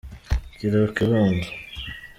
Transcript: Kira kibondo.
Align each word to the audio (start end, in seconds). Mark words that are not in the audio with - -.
Kira 0.57 0.81
kibondo. 0.95 1.47